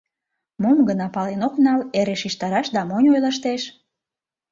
[0.61, 3.61] Мом гына пален ок нал, эре шижтараш да монь ойлыштеш.